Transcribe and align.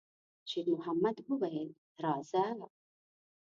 شېرمحمد 0.49 1.17
وویل: 1.27 1.69
«راځه!» 2.03 2.43